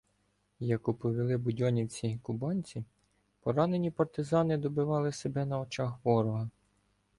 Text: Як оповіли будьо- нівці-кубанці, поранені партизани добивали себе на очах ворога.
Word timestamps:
Як 0.59 0.87
оповіли 0.87 1.37
будьо- 1.37 1.69
нівці-кубанці, 1.69 2.83
поранені 3.41 3.91
партизани 3.91 4.57
добивали 4.57 5.11
себе 5.11 5.45
на 5.45 5.59
очах 5.59 5.93
ворога. 6.03 6.49